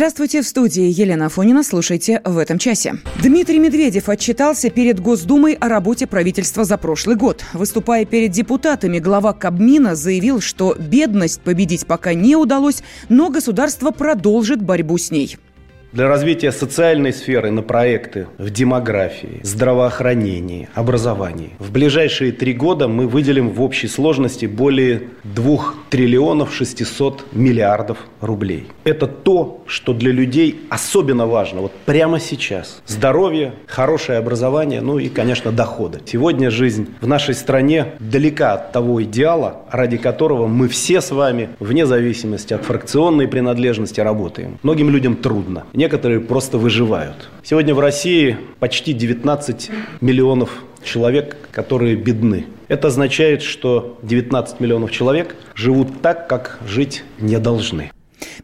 [0.00, 1.62] Здравствуйте, в студии Елена Афонина.
[1.62, 2.94] Слушайте в этом часе.
[3.22, 7.44] Дмитрий Медведев отчитался перед Госдумой о работе правительства за прошлый год.
[7.52, 14.62] Выступая перед депутатами, глава Кабмина заявил, что бедность победить пока не удалось, но государство продолжит
[14.62, 15.36] борьбу с ней
[15.92, 21.50] для развития социальной сферы на проекты в демографии, здравоохранении, образовании.
[21.58, 25.58] В ближайшие три года мы выделим в общей сложности более 2
[25.90, 28.68] триллионов 600 миллиардов рублей.
[28.84, 32.80] Это то, что для людей особенно важно вот прямо сейчас.
[32.86, 36.00] Здоровье, хорошее образование, ну и, конечно, доходы.
[36.06, 41.48] Сегодня жизнь в нашей стране далека от того идеала, ради которого мы все с вами,
[41.58, 44.58] вне зависимости от фракционной принадлежности, работаем.
[44.62, 47.30] Многим людям трудно некоторые просто выживают.
[47.42, 49.70] Сегодня в России почти 19
[50.02, 52.44] миллионов человек, которые бедны.
[52.68, 57.90] Это означает, что 19 миллионов человек живут так, как жить не должны.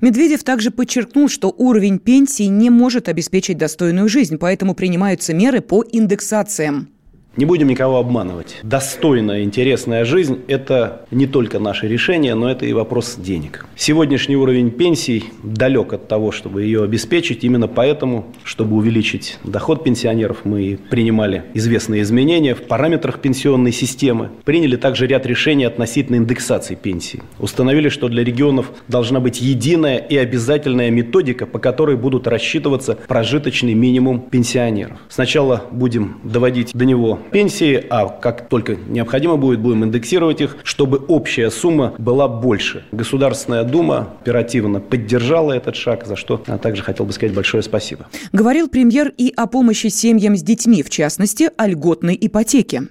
[0.00, 5.84] Медведев также подчеркнул, что уровень пенсии не может обеспечить достойную жизнь, поэтому принимаются меры по
[5.84, 6.88] индексациям.
[7.36, 8.56] Не будем никого обманывать.
[8.62, 13.66] Достойная, интересная жизнь– это не только наше решение, но это и вопрос денег.
[13.76, 17.44] Сегодняшний уровень пенсий далек от того, чтобы ее обеспечить.
[17.44, 24.30] Именно поэтому, чтобы увеличить доход пенсионеров, мы принимали известные изменения в параметрах пенсионной системы.
[24.44, 27.20] Приняли также ряд решений относительно индексации пенсий.
[27.38, 33.74] Установили, что для регионов должна быть единая и обязательная методика, по которой будут рассчитываться прожиточный
[33.74, 34.96] минимум пенсионеров.
[35.10, 40.98] Сначала будем доводить до него пенсии, а как только необходимо будет, будем индексировать их, чтобы
[40.98, 42.84] общая сумма была больше.
[42.92, 48.06] Государственная Дума оперативно поддержала этот шаг, за что я также хотел бы сказать большое спасибо.
[48.32, 52.82] Говорил премьер и о помощи семьям с детьми, в частности, о льготной ипотеке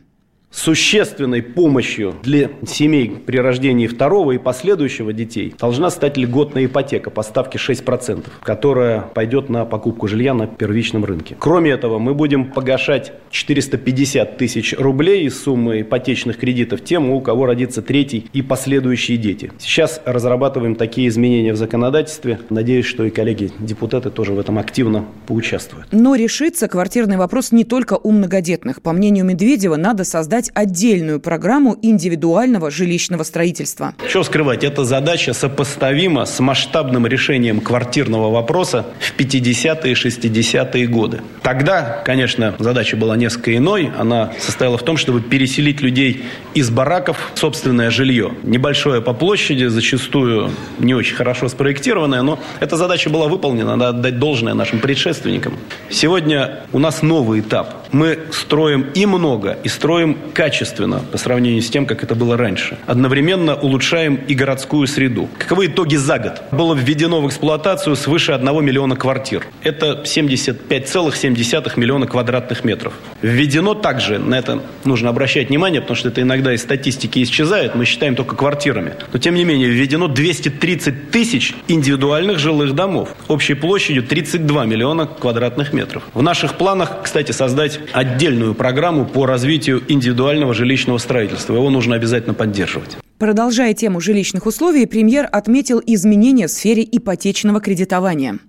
[0.56, 7.24] существенной помощью для семей при рождении второго и последующего детей должна стать льготная ипотека по
[7.24, 11.35] ставке 6%, которая пойдет на покупку жилья на первичном рынке.
[11.38, 17.46] Кроме этого, мы будем погашать 450 тысяч рублей из суммы ипотечных кредитов тем, у кого
[17.46, 19.52] родится третий и последующие дети.
[19.59, 22.40] Сейчас разрабатываем такие изменения в законодательстве.
[22.50, 25.88] Надеюсь, что и коллеги-депутаты тоже в этом активно поучаствуют.
[25.91, 28.81] Но решится квартирный вопрос не только у многодетных.
[28.81, 33.94] По мнению Медведева, надо создать создать отдельную программу индивидуального жилищного строительства.
[34.07, 41.22] Что скрывать, эта задача сопоставима с масштабным решением квартирного вопроса в 50-е и 60-е годы.
[41.41, 43.91] Тогда, конечно, задача была несколько иной.
[43.97, 46.23] Она состояла в том, чтобы переселить людей
[46.53, 48.31] из бараков в собственное жилье.
[48.44, 54.19] Небольшое по площади, зачастую не очень хорошо спроектированное, но эта задача была выполнена, надо отдать
[54.19, 55.53] должное нашим предшественникам.
[55.89, 57.84] Сегодня у нас новый этап.
[57.91, 62.78] Мы строим и много, и строим качественно по сравнению с тем, как это было раньше.
[62.85, 65.29] Одновременно улучшаем и городскую среду.
[65.38, 66.41] Каковы итоги за год?
[66.51, 69.46] Было введено в эксплуатацию свыше 1 миллиона квартир.
[69.63, 72.94] Это 75,7 миллиона квадратных метров.
[73.22, 77.85] Введено также, на это нужно обращать внимание, потому что это иногда из статистики исчезает, мы
[77.85, 78.94] считаем только квартирами.
[79.13, 85.73] Но тем не менее, введено 230 тысяч индивидуальных жилых домов общей площадью 32 миллиона квадратных
[85.73, 86.03] метров.
[86.13, 91.56] В наших планах, кстати, создать отдельную программу по развитию индивидуального жилищного строительства.
[91.56, 92.97] Его нужно обязательно поддерживать.
[93.18, 98.40] Продолжая тему жилищных условий, премьер отметил изменения в сфере ипотечного кредитования.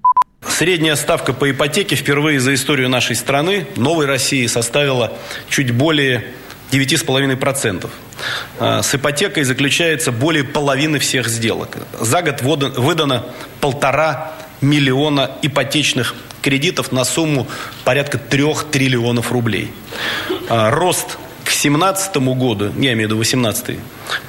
[0.49, 5.13] Средняя ставка по ипотеке впервые за историю нашей страны, новой России, составила
[5.49, 6.25] чуть более
[6.71, 7.89] 9,5%.
[8.59, 11.77] А, с ипотекой заключается более половины всех сделок.
[12.01, 13.27] За год выдано
[13.61, 16.15] полтора миллиона ипотечных
[16.47, 17.49] кредитов на сумму
[17.83, 19.73] порядка трех триллионов рублей.
[20.49, 23.81] А, рост к 2017 году, я имею в виду 18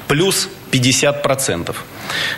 [0.07, 1.75] плюс 50%.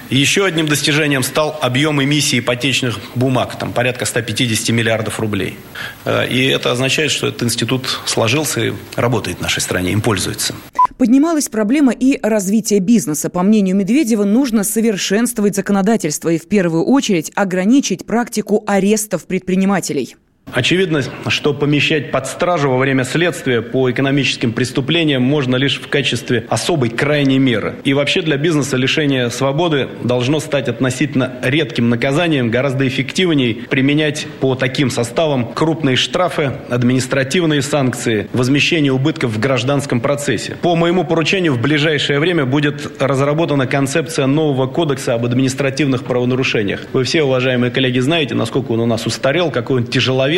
[0.09, 5.57] Еще одним достижением стал объем эмиссии ипотечных бумаг, там порядка 150 миллиардов рублей.
[6.03, 10.55] Э, и это означает, что этот институт сложился и работает в нашей стране, им пользуется.
[10.99, 13.29] Поднималась проблема и развития бизнеса.
[13.29, 20.17] По мнению Медведева, нужно совершенствовать законодательство и в первую очередь ограничить практику арестов предпринимателей.
[20.53, 26.45] Очевидно, что помещать под стражу во время следствия по экономическим преступлениям можно лишь в качестве
[26.49, 27.75] особой крайней меры.
[27.83, 34.55] И вообще для бизнеса лишение свободы должно стать относительно редким наказанием, гораздо эффективнее применять по
[34.55, 40.57] таким составам крупные штрафы, административные санкции, возмещение убытков в гражданском процессе.
[40.61, 46.81] По моему поручению в ближайшее время будет разработана концепция нового кодекса об административных правонарушениях.
[46.93, 49.87] Вы все, уважаемые коллеги, знаете, насколько он у нас устарел, какой он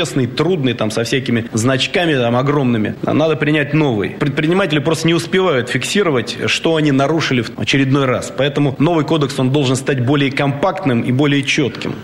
[0.01, 2.95] тяжеловесный, трудный, там, со всякими значками там, огромными.
[3.03, 4.11] Надо принять новый.
[4.11, 8.33] Предприниматели просто не успевают фиксировать, что они нарушили в очередной раз.
[8.35, 11.95] Поэтому новый кодекс, он должен стать более компактным и более четким.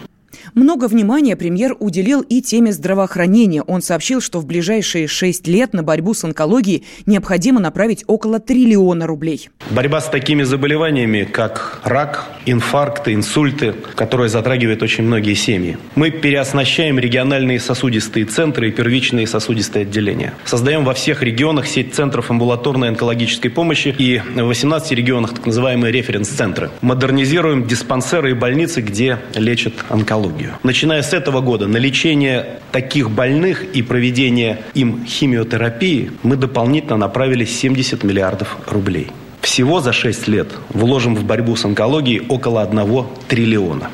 [0.57, 3.61] Много внимания премьер уделил и теме здравоохранения.
[3.61, 9.05] Он сообщил, что в ближайшие шесть лет на борьбу с онкологией необходимо направить около триллиона
[9.05, 9.51] рублей.
[9.69, 15.77] Борьба с такими заболеваниями, как рак, инфаркты, инсульты, которые затрагивают очень многие семьи.
[15.93, 20.33] Мы переоснащаем региональные сосудистые центры и первичные сосудистые отделения.
[20.43, 25.91] Создаем во всех регионах сеть центров амбулаторной онкологической помощи и в 18 регионах так называемые
[25.91, 26.71] референс-центры.
[26.81, 30.46] Модернизируем диспансеры и больницы, где лечат онкологию.
[30.63, 37.45] Начиная с этого года на лечение таких больных и проведение им химиотерапии мы дополнительно направили
[37.45, 39.07] 70 миллиардов рублей.
[39.41, 43.89] Всего за 6 лет вложим в борьбу с онкологией около 1 триллиона.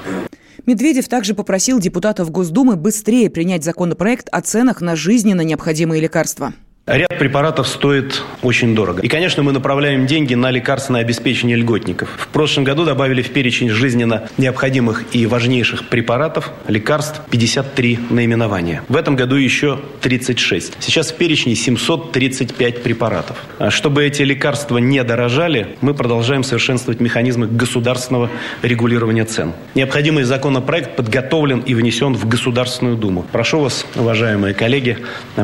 [0.66, 6.54] Медведев также попросил депутатов Госдумы быстрее принять законопроект о ценах на жизненно необходимые лекарства.
[6.86, 9.02] Ряд препаратов стоит очень дорого.
[9.02, 12.10] И, конечно, мы направляем деньги на лекарственное обеспечение льготников.
[12.18, 18.84] В прошлом году добавили в перечень жизненно необходимых и важнейших препаратов, лекарств 53 наименования.
[18.90, 20.74] В этом году еще 36.
[20.82, 23.38] Сейчас в перечне 735 препаратов.
[23.60, 28.30] А чтобы эти лекарства не дорожали, мы продолжаем совершенствовать механизмы государственного
[28.62, 29.54] регулирования цен.
[29.74, 33.26] Необходимый законопроект подготовлен и внесен в Государственную Думу.
[33.32, 34.98] Прошу вас, уважаемые коллеги,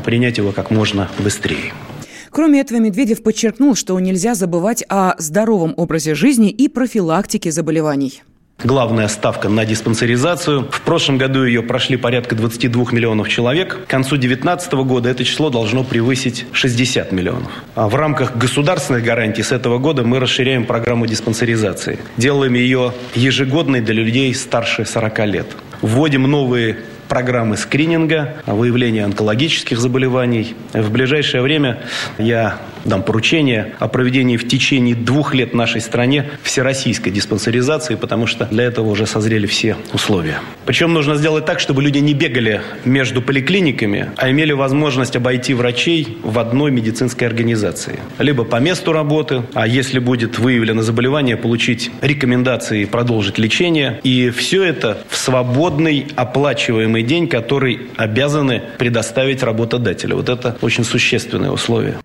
[0.03, 1.73] принять его как можно быстрее быстрее.
[2.31, 8.23] Кроме этого, Медведев подчеркнул, что нельзя забывать о здоровом образе жизни и профилактике заболеваний.
[8.63, 10.67] Главная ставка на диспансеризацию.
[10.71, 13.85] В прошлом году ее прошли порядка 22 миллионов человек.
[13.85, 17.51] К концу 2019 года это число должно превысить 60 миллионов.
[17.75, 21.99] А в рамках государственных гарантий с этого года мы расширяем программу диспансеризации.
[22.17, 25.47] Делаем ее ежегодной для людей старше 40 лет.
[25.81, 26.77] Вводим новые
[27.09, 30.56] программы скрининга, выявления онкологических заболеваний.
[30.73, 31.79] В ближайшее время
[32.17, 38.45] я дам поручение о проведении в течение двух лет нашей стране всероссийской диспансеризации, потому что
[38.45, 40.39] для этого уже созрели все условия.
[40.65, 46.19] Причем нужно сделать так, чтобы люди не бегали между поликлиниками, а имели возможность обойти врачей
[46.23, 48.00] в одной медицинской организации.
[48.17, 54.00] Либо по месту работы, а если будет выявлено заболевание, получить рекомендации продолжить лечение.
[54.03, 56.07] И все это в свободный
[57.00, 60.18] оплачиваемый день, который обязаны предоставить работодателю.
[60.18, 61.98] Вот это очень существенное условие.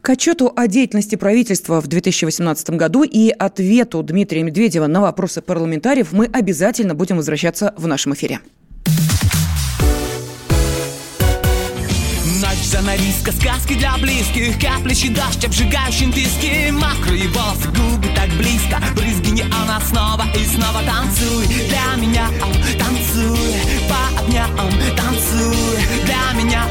[0.00, 6.12] К отчету о деятельности правительства в 2018 году и ответу Дмитрия Медведева на вопросы парламентариев
[6.12, 8.40] мы обязательно будем возвращаться в нашем эфире.
[12.68, 19.42] Занавеска, сказки для близких Каплющий дождь, обжигающий виски Мокрые волосы, губы так близко Брызги не
[19.42, 22.28] она снова и снова танцуй Для меня,
[22.78, 23.57] танцуй
[24.28, 24.50] огням,
[24.96, 25.56] танцуй
[26.04, 26.64] Для меня,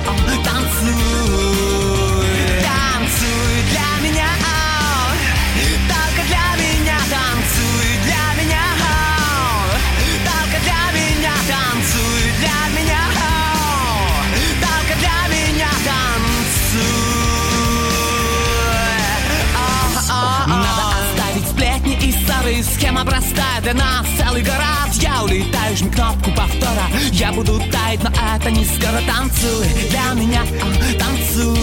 [22.74, 24.90] Схема простая для нас целый город.
[24.94, 26.88] Я улетаю, жми кнопку повтора.
[27.12, 29.02] Я буду таять, но это не скоро.
[29.08, 31.58] Танцуй для меня, а, танцуй.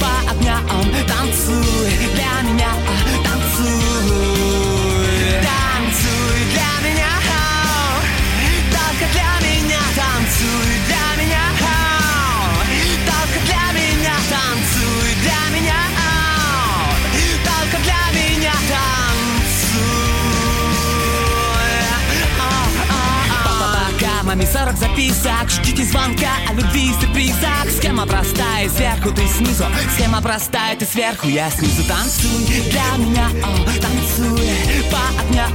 [0.00, 0.64] По огням,
[1.06, 2.68] танцуй Для меня,
[24.98, 29.64] 40 записок Ждите звонка о любви и сюрпризах Схема простая, сверху ты снизу.
[29.94, 32.44] Схема простая, ты сверху, я снизу Танцуй.
[32.70, 34.40] Для меня, о, танцуй.
[34.90, 35.52] По огням,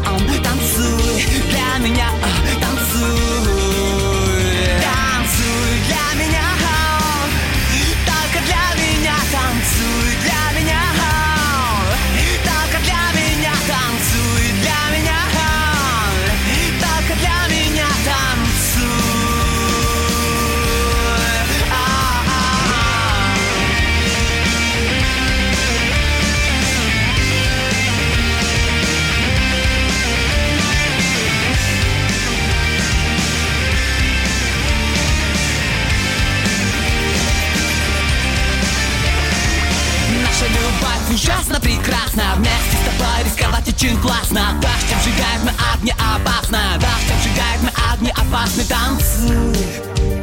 [41.13, 44.59] ужасно прекрасно Вместе с тобой рисковать очень классно.
[44.61, 50.22] Дождь обжигает на огне опасно Дождь обжигает на огне опасный танцуй